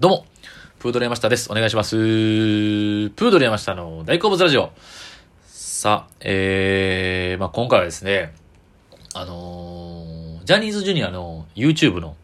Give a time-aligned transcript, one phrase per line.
[0.00, 0.26] どうも、
[0.80, 1.52] プードル山下です。
[1.52, 1.94] お願いします。
[1.94, 4.72] プードル山下の大好物ラジオ。
[5.46, 8.34] さあ、えー、まあ、今回はですね、
[9.14, 12.16] あのー、ジャニーズジュニアの YouTube の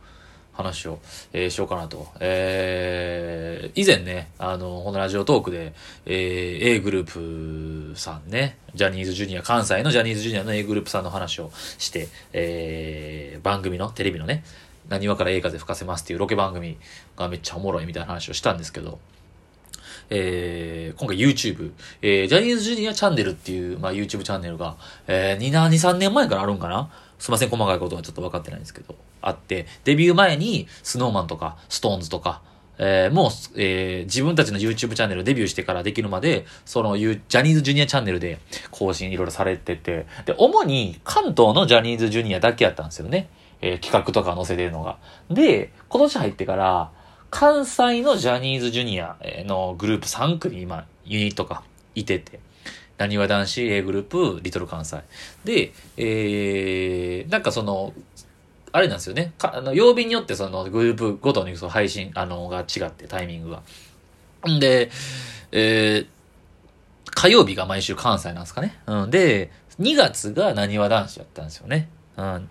[0.53, 0.99] 話を、
[1.33, 2.09] えーしようかなと。
[2.19, 5.73] えー、以前ね、あの、このラジオトークで、
[6.07, 14.43] えー、A グループさんね、ジャニーズジュニア、関西のジャニーズジュニアの A グループさんの話をして、えー、番組の、テレビのね、
[14.89, 16.79] 何話から A 風吹かせますっていうロケ番組
[17.17, 18.99] がめっちゃおもろいみたいな話をしたんですけど、
[20.09, 21.73] えー、今回 YouTube、
[22.03, 26.91] えー、ジャニーズジュニアチャンネルっていう、まあ、YouTube チャンネルが、えー、2、2、3年前からあるんかな？
[27.21, 32.41] すいません、細かいことはちょっと分かってないんですけど、あって、デビュー前に、スノーマンとか、ストーンズとか、
[32.79, 38.39] えー、もう、えー、自分たちの YouTube チャンネルデビューしてからできるまで、その、ジャニーズジュニアチャンネルで
[38.71, 43.29] 更新いろいろされてて、で、主に関東のジャニーズジュニアだけやったんですよね。
[43.61, 44.99] えー企画とか載せてるのが。
[45.31, 46.91] で、今年入ってから、
[47.31, 51.63] 関西のジャニーズジュニアのグループ3組今、ユニットが
[51.95, 52.41] いてて、
[52.99, 55.03] なにわ男子 A グループ、リトル関西。
[55.45, 57.95] で、えー、なんかその、
[58.73, 59.33] あれなんですよね。
[59.39, 63.63] かあの曜日によってそのグループごとにその配信、あの、が違って、タイミングが。
[64.49, 64.91] んで、
[65.53, 66.07] えー、
[67.15, 68.79] 火曜日が毎週関西なんですかね。
[68.87, 69.11] うん。
[69.11, 69.51] で、
[69.81, 71.89] 2月がなにわ男子やったんですよね。
[72.17, 72.49] うん。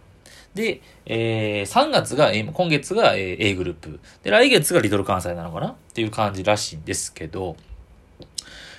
[0.53, 3.99] で、えー、3月が、今月が、A グループ。
[4.23, 5.67] で、来月がリトル関西なのかな？
[5.67, 7.55] っていう感じらしいんですけど、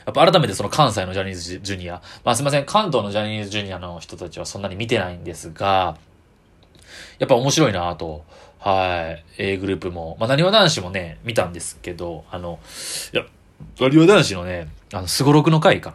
[0.07, 5.97] やっぱ改めてその関西のジャニーズジュニア、まあすいません、関東のジャニーズジュニアの人たちはそんなに見てないんですが、
[7.19, 8.25] やっぱ面白いなと。
[8.59, 9.25] はい。
[9.39, 10.19] A グループも。
[10.21, 12.59] まあ、なにわ男子もね、見たんですけど、あの、
[13.15, 13.25] いや、
[13.81, 15.95] なにわ男子のね、あの、すごろくの回か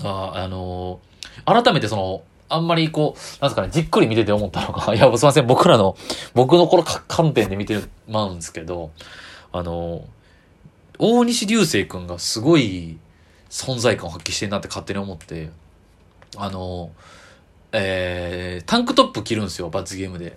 [0.00, 0.08] な。
[0.10, 1.08] ああのー
[1.44, 5.96] 改めてその、あんまりこう、なんすかね、じっくり見てて思ったのが、 いや、すいません、僕らの、
[6.34, 8.90] 僕のこの観点で見てまうんですけど、
[9.52, 10.04] あの
[10.98, 12.98] 大西流星くんがすごい
[13.48, 15.50] 存在感を発揮してるなって勝手に思って、
[16.36, 16.90] あの
[17.72, 20.36] えー、タンクトップ着るんですよ、罰ゲームで。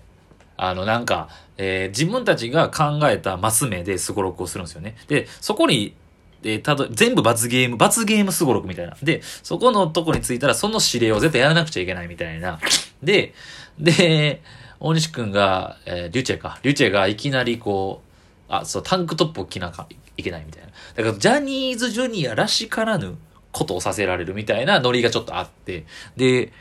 [0.57, 4.95] あの、なんか、えー自分たちが考えたマス目でスゴロクをするんですよね。
[5.07, 5.95] で、そこに、
[6.43, 8.97] えーたど、全部罰ゲーム、罰ゲームスゴロクみたいな。
[9.01, 12.59] で、そこのとこについたら、その指令を絶対やらなくちゃいけないみたいな。
[13.03, 13.33] で、
[13.79, 14.41] で、
[14.79, 16.59] 大西くんが、えーリュチェか。
[16.63, 18.01] リュチェがいきなりこ
[18.49, 19.87] う、あ、そう、タンクトップを着なきゃ
[20.17, 20.69] いけないみたいな。
[20.95, 23.17] だから、ジャニーズジュニアらしからぬ
[23.51, 25.85] ことをさせられるみたいなノリがちょっとあって。
[26.17, 26.51] で、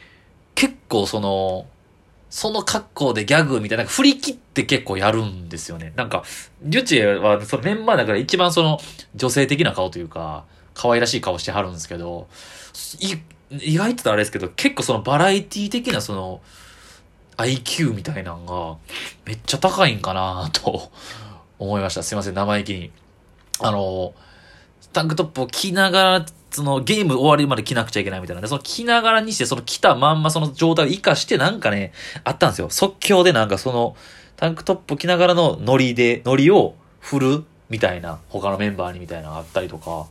[0.55, 1.67] 結構その、
[2.31, 5.93] その格好でギャグみたいな、振り切って結構やるんですよね。
[5.97, 6.23] なんか、
[6.63, 8.81] リュチェはそのメンバーだから一番その
[9.17, 12.29] 女性的な顔というか、可愛らしい顔してはるんですけど、
[13.51, 16.41] 意外とあれですけど、結構そのバラエティ的なその
[17.37, 18.95] IQ みたいなのが
[19.27, 20.93] めっちゃ高いんかなと
[21.59, 22.03] 思いました。
[22.03, 22.93] すいません、生意気に。
[23.59, 24.15] あの、
[24.93, 28.43] タンクトップを着ながら、そのゲーム終わりまで着なくちゃいけないみたいな。
[28.43, 28.49] ね。
[28.49, 31.93] その着ながらにして、その着たまんまその状態を活かしてなんかね、
[32.25, 32.71] あったんですよ。
[32.71, 33.97] 即興でなんかその、
[34.37, 40.09] タンクトップ着ながらのノリで、ノリを振るみたいな、他のメンバーにみたいなのがあったりとか、も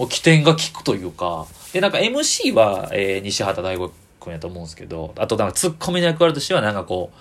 [0.00, 7.16] う起点が効くというか、で、なんか MC は、えー西畑大吾君やと思うんですけど、あとなんかツッコミの役割としてはなんかこう、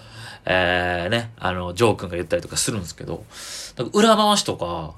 [0.46, 3.24] えー、ね、あの、ジョー君が言ったりとかするんですけど、
[3.78, 4.94] なんか裏回しとか、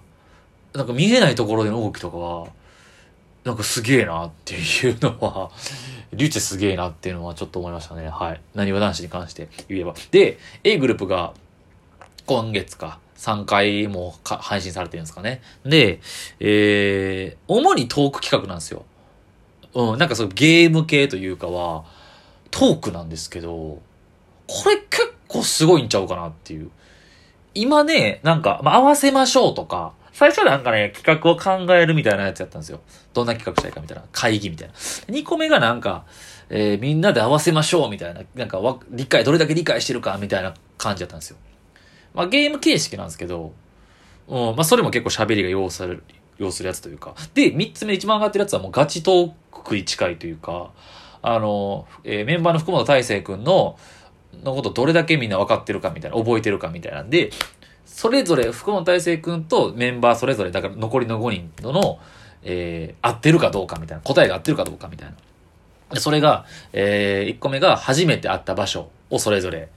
[0.73, 2.47] なんか見えないところでの動きとかは、
[3.43, 5.51] なんかすげえなっていうのは、
[6.13, 8.07] リュウチェすげえなっていうのはちょっと思いましたね。
[8.07, 8.41] はい。
[8.53, 9.95] 何わ男子に関して言えば。
[10.11, 11.33] で、A グループが
[12.25, 15.41] 今月か3回も配信されてるんですかね。
[15.65, 16.01] で、
[16.39, 18.85] えー、主にトーク企画なんですよ。
[19.73, 21.85] うん、なんかそうゲーム系というかは、
[22.51, 23.79] トークなんですけど、
[24.47, 26.69] これ結構すごいんちゃうかなっていう。
[27.53, 32.81] 今ね、なんか、まあ、合わせましょうとか、最初なんかね、企画を考えるみたいなやつやったんですよ。
[33.13, 34.03] どんな企画したいかみたいな。
[34.11, 34.73] 会議みたいな。
[34.73, 36.05] 2個目がなんか、
[36.49, 38.21] えーみんなで合わせましょうみたいな。
[38.35, 41.37] なんかわ、理解、どれだけ理解してるかみたいな感じだったんですよ。
[42.13, 43.53] まあ、ゲーム形式なんですけど、
[44.27, 46.03] うん、まあ、それも結構喋りが要する、
[46.37, 47.15] 要するやつというか。
[47.33, 49.31] で、3つ目一番上がってるやつはもうガチトー
[49.63, 50.71] クに近いというか、
[51.21, 53.77] あの、えーメンバーの福本大成くんの、
[54.43, 57.31] のことどれだけみんな分かってるかみたいな、覚えてるかみたいなんで、
[57.91, 61.99] それぞれ、福本大成くんとメンバーそれぞれ、だから残りの5人との、
[62.41, 65.15] えー合ってるかどうかみたいな、答えが合ってるかどうかみたいな。
[65.93, 69.69] でそれが、えー1個目が初めて会った場所をそれぞれ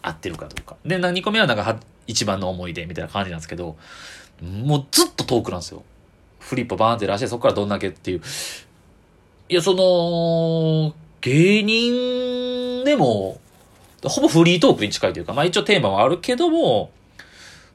[0.00, 0.76] 合ってるかどうか。
[0.84, 3.76] で、2個目はなんかは一番の思い出みたいな感じなんですけど、
[4.40, 5.84] もうずっとトークなんですよ。
[6.40, 8.22] フリップバーンって出して、そこからどんだけっていう。
[9.50, 13.38] いや、その、芸人でも、
[14.04, 16.90] ほぼフリートークに近いというか、まあ一応テーマはあるけども、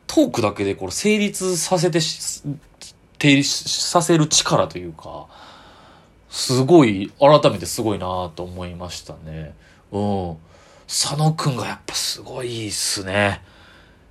[0.07, 2.41] トークだけでこれ成立させてし、
[3.43, 5.27] させる力というか、
[6.29, 9.53] すごい、改めてすごいなと思いましたね。
[9.91, 10.37] うん。
[10.87, 13.41] 佐野くんがやっぱすごいっすね。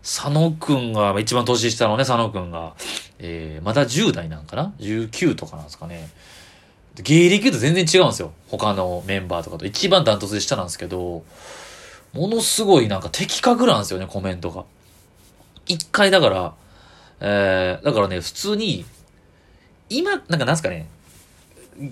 [0.02, 2.74] 佐野くんが、一番年下のね、佐野くんが、
[3.18, 6.08] えー、まだ10代なんかな ?19 とかなんですかね。
[7.02, 8.32] 芸歴と全然違うんですよ。
[8.48, 9.66] 他のメンバーとかと。
[9.66, 11.24] 一番ダントツで下なんですけど、
[12.12, 14.64] ものすごいなんか的確なんですよね、コメントが。
[15.66, 16.54] 一回だから、
[17.20, 18.84] えー、だからね、普通に、
[19.88, 20.88] 今、なんかなんすかね、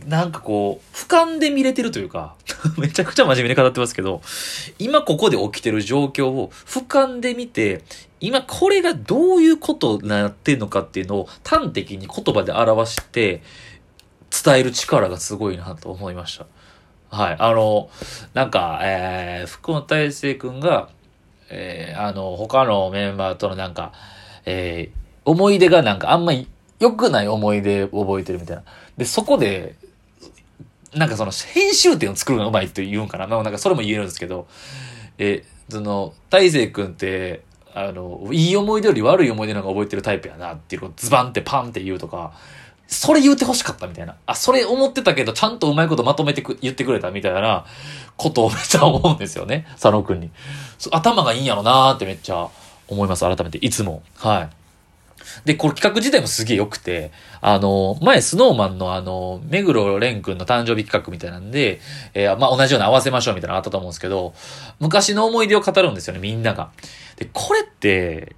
[0.06, 2.36] なんかこう、俯瞰で見れてるというか
[2.78, 4.22] めちゃくちゃ真面目に語ってますけど、
[4.78, 7.82] 今ここで起きてる状況を俯瞰で見て、
[8.20, 13.42] 今これがどういうことになってんのかっていうのを端的に言葉で表して
[14.30, 16.46] 伝える力がすごいなと思いました。
[17.14, 17.36] はい。
[17.38, 17.90] あの、
[18.32, 20.88] なんか、えー、福本大成くんが、
[21.54, 23.92] えー、あの、他のメンバーとのなんか、
[24.44, 26.48] えー、思い出がなんかあんまり
[26.80, 28.64] 良くない思い出を覚えてるみたいな。
[28.96, 29.76] で、そこで、
[30.94, 33.26] なんかその編集点を作るのがうまいって言うんかな。
[33.26, 34.46] まあなんかそれも言えるんですけど、
[35.18, 37.42] え、その、大勢君って、
[37.72, 42.32] あの、いい思い出より悪い思い出の方が覚えてるタイプやなっていうのをズバンってパンって言うとか、
[42.86, 44.16] それ言って欲しかったみたいな。
[44.26, 47.64] あ、それ思ってたけど、ちゃんとうまいことまとめてく、言ってくれたみたいな
[48.16, 49.66] ことをめっちゃ思うんですよね。
[49.72, 50.30] 佐野くんに。
[50.90, 52.48] 頭がいいんやろなーってめっちゃ
[52.88, 53.20] 思います。
[53.20, 53.58] 改めて。
[53.58, 54.02] いつも。
[54.16, 54.64] はい。
[55.44, 57.10] で、これ企画自体もすげえ良くて、
[57.40, 61.80] あの、前、スノーマンのあの、目黒蓮くんの誕生日企画みたいなんで、
[62.12, 64.34] えー、まあ、同じように合わせましょうみたいなのあったと思うんですけど、
[64.80, 66.70] 昔の思い出を語るんですよね、みんなが。
[67.16, 68.36] で、これって、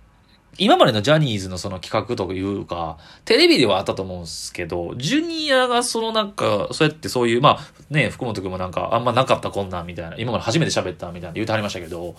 [0.59, 7.61] 今までのジャニーズのその企画というか、テレビではあったと思うんですけど、ジュニアがそのなんか、そうやってそういう、まあ
[7.91, 12.15] ね、福本くんもなんかあんまなかったこんなんみたいな、今まで初めて喋ったみたいな言うてはりましたけど、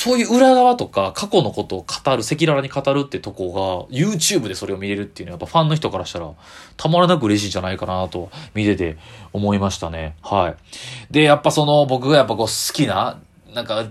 [0.00, 1.86] そういう裏側とか過去のことを語
[2.16, 6.30] る、赤裸々に語るってとこが YouTube でそれを見れるっていうのはやっぱファンの人からしたら
[6.78, 8.96] たまらなく嬉しいんじゃないかなと見てて
[9.34, 10.16] 思いましたね。
[10.22, 11.12] はい。
[11.12, 13.20] で、やっぱその僕がやっぱこう好きな、
[13.52, 13.84] なんか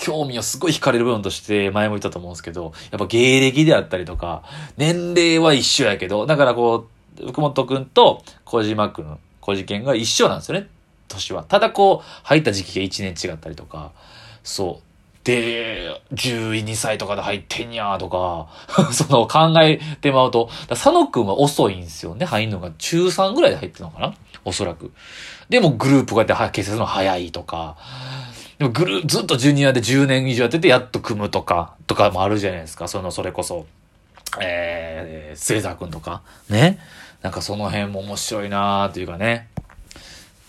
[0.00, 4.42] 興味をすごい惹かれる部分として前も言ったと思うんですけど、やっぱ芸歴であったりとか、
[4.76, 6.86] 年齢は一緒やけど、だからこ
[7.20, 10.68] う、福本くんと小島くん、小事件が一緒なんですよね。
[11.08, 11.42] 年は。
[11.42, 13.92] ただこう、入った時期が1年違ったりとか、
[14.44, 14.88] そう。
[15.24, 18.48] で、12歳とかで入ってんやとか、
[18.92, 22.70] その考えてまうと、佐野くんは遅いんですよね、入んのが。
[22.78, 24.92] 中3ぐらいで入ってるのかなおそらく。
[25.48, 27.76] でもグループこうやって結成するの早いとか、
[28.58, 32.88] でもグループ、ずっとジュニアで10年以上やっててやっと組むとか、とかもあるじゃないですか。
[32.88, 33.66] その、それこそ、
[34.40, 36.78] えー、末沢くんとか、ね。
[37.22, 39.48] なんかその辺も面白いなーっていうかね。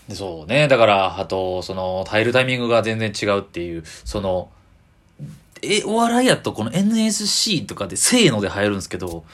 [0.08, 0.66] でそうね。
[0.66, 4.50] だから、あと、その、耐えるタイミングが全然違うっていう、その、
[5.62, 9.24] え、お笑いやとこの NSC とかでせーので入るんですけど、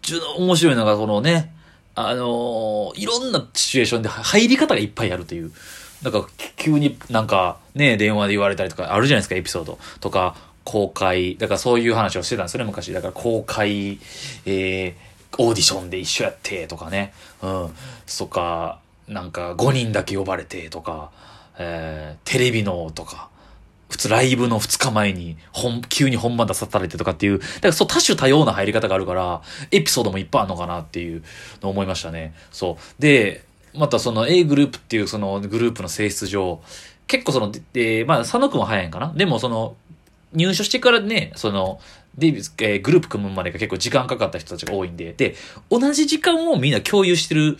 [0.00, 1.52] ちょ面白いのがこのね、
[1.94, 5.52] あのー、いろんなシチュエーションで入り方がいっぱいあるという。
[6.06, 9.76] なんか、急になんかね、電話で言われたりとかあるじゃないですか、エピソード。
[10.00, 11.36] とか、公開。
[11.36, 12.92] だからそういう話をしてたんですよね、昔。
[12.92, 13.98] だから公開、
[14.44, 14.94] えー、
[15.38, 17.12] オーディションで一緒やってとかね。
[17.42, 17.70] うん。
[18.18, 21.10] とか、なんか5人だけ呼ばれてとか、
[21.58, 23.28] えー、テレビのとか。
[23.88, 31.22] 普通ライブの2日前に本、急に本番出さされてとかっていう、だからそう多種多様な入り方があるから、エピソードもいっぱいあるのかなっていう
[31.62, 32.34] のを思いましたね。
[32.50, 33.02] そう。
[33.02, 33.45] で、
[33.76, 36.60] またその A グループっていうそのグループの性質上、
[37.06, 39.12] 結構その、で、まあ佐野くんは早いんかな？
[39.14, 39.76] でもその、
[40.32, 41.80] 入所してからね、その、
[42.18, 45.36] デビュー、えー、グループ組むまでが結構時間かかった人たちが多いんで、で、
[45.70, 47.58] 同じ時間をみんな共有してる、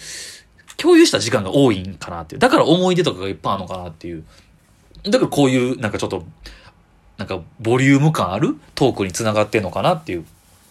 [0.77, 2.41] 共有した時間が多いんかなっていう。
[2.41, 4.25] だから思い出とかがいっぱいあるのかなっていう。
[5.05, 6.25] だからこういう、なんかちょっと、
[7.19, 10.25] なんかボリューム感あるトークにつながってんのかなっていう、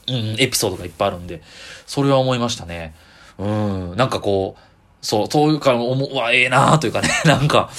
[0.07, 1.41] うん、エピソードがいっぱいあるんで、
[1.87, 2.93] それは思いましたね。
[3.37, 4.61] うん、なんかこう、
[5.05, 7.69] そう、そういうか、思うわ、ええなーというかね、 なんか、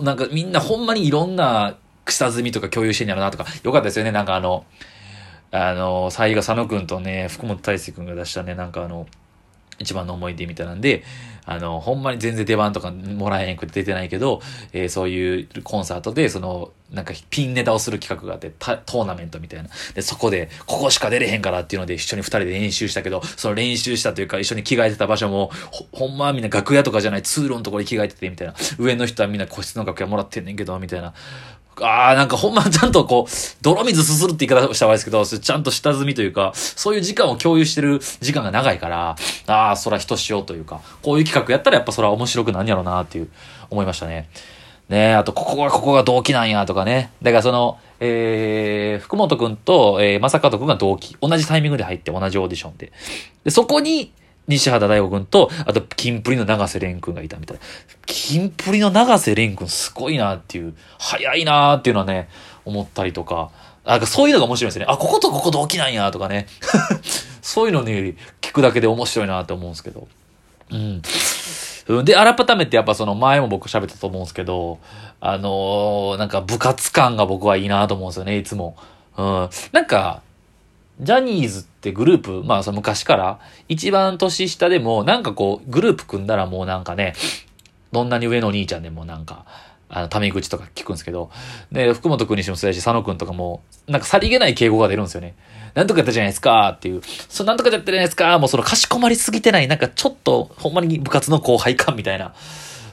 [0.00, 1.74] なんかみんなほんまにいろんな
[2.06, 4.64] 草積みとか共有してんやろなとか、よかったですよね、なんかあの、
[5.50, 9.06] あの、サイガ佐野くんとね、福本大輔くんが出したね、なんかあの、
[9.78, 11.04] 一番の思い出みたいなんで、
[11.46, 14.40] あの、ほんまに全然出番とかもらえへんくて出てないけど、
[14.72, 19.68] えー、そういうコンサートで、その、なんかピンネタをする企画があって、トーナメントみたいな。
[19.94, 28.54] で、そこで、ここしか出れへんからっていうので一緒に二人で練習したけど、その練習したというか一緒に着替えてた場所も、ほ、ほんまはみんな楽屋とかじゃない通路のところに着替えててみたいな。
[28.78, 31.12] 上の人はみんな個室の楽屋もらってんねんけど、みたいな。
[31.80, 39.16] ああ、なんかほんまちゃんとこう、泥水すするって言い方をした場合ですけど、ちゃんと下積みというか、そういう時間を共有してる時間が長いから、
[39.46, 43.28] ああ、そら人しようというか、こういう企画やったらやっぱそれは面白くなんやろうなっていう、
[43.70, 44.28] 思いましたね。
[44.88, 47.10] ねあと、ここが、ここが同期なんや、とかね。
[47.22, 51.16] だからその、えー、福本くんと、えー、正門くんが同期。
[51.20, 52.92] 同じタイミングで入って、同じオーディションで。
[53.44, 54.12] で、そこに、
[54.46, 57.62] 西畑大吾くんと、あと、キンプリの長瀬廉くんがいたみたいな。
[58.06, 62.28] キンプリの長瀬廉くんすごいなっていう、早いなっていうのはね、
[62.64, 63.50] 思ったりとか、
[63.84, 64.86] なんかそういうのが面白いですね。
[64.88, 66.46] あ、こことここ同期なんや、とかね。
[67.42, 70.08] そういうのに聞くだけで面白いなって思うんですけど。
[70.70, 71.02] うん。
[72.04, 74.78] で、改めてやっぱその前も僕喋ったと思うんですけど、
[75.20, 78.76] あのー、なんか部活感が僕はいいなと思うんですよね、いつも。
[79.16, 79.48] うん。
[79.72, 80.22] なんか、
[81.00, 87.14] ジャニーズってグループ、まあその昔から一番年下でもなんかこうグループ組んだらもうなんかね、
[87.92, 89.44] どんなに上のお兄ちゃんでもなんか、
[89.88, 91.30] あの、タメ口とか聞くんですけど、
[91.70, 95.34] で、福本くんにしてもそうやし、佐野くんとかも、なんかさりげない敬語が出るんですよね。
[95.74, 97.02] なんとかやったじゃないですかっていう。
[97.28, 102.34] そう、なんとかやったじゃないですかもうそのかしこまりすぎてない、なんかちょっと、ほんまに部活の後輩感みたいな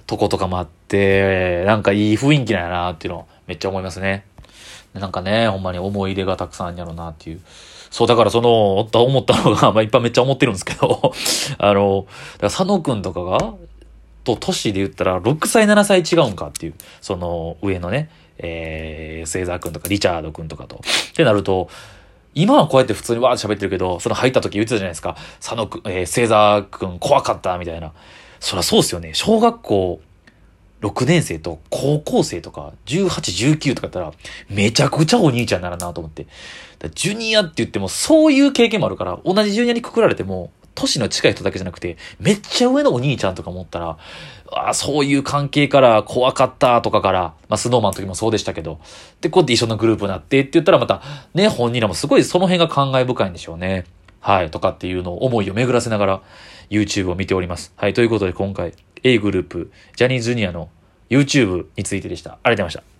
[0.05, 4.25] とことかもあって、なんかいい雰囲気なんやなっていうのめっちゃ思いますね。
[4.93, 7.41] なんかね、ほんまに思い出がたくさんあるんやろうなっていう。
[7.91, 11.13] そう、だからその、思ったのが、 まあいっぱいめっちゃ思ってるんですけど、
[11.59, 12.07] あの、
[12.39, 13.53] 佐野くんとかが、
[14.23, 20.77] と年で言ったら6歳7歳違うんかっていう、その上のね、えー、星座くんとかリチャードくんとかと。
[20.77, 21.69] ってなると、
[22.33, 25.17] 今はこうやって普通にわーって喋ってるけど、その入った時言ってたじゃないですか。
[25.41, 27.91] 佐野くん、えー、星座くん怖かったみたいな。
[28.39, 29.13] そりゃそうっすよね。
[29.13, 30.01] 小学校
[30.81, 34.13] 6年生と高校生とか18、19とかだったら
[34.49, 36.27] めちゃくちゃお兄ちゃんなるなと思って。
[36.95, 43.97] ジュニアって言ってもそういう経験もあるから、同じジュニアにくくられても、年の近い人だけじゃなくて、めっちゃ上のお兄ちゃんとか思ったら、
[44.53, 48.79] あそういう関係から怖かったとかから、まあ、スノーマンの時もそうでしたけど、
[49.21, 51.01] で、こうやって一緒のグループになってって言ったらまた、
[51.33, 53.85] ね、本人らもすごいその辺が感慨深いんでしょうね。
[54.21, 56.21] はい、とかっていうのを思いを巡らせながら
[56.69, 57.73] YouTube を見ております。
[57.75, 58.73] はい、ということで今回
[59.03, 60.69] A グループ、ジャニーズジュニアの
[61.09, 62.37] YouTube についてでした。
[62.43, 62.90] ありがとうございました。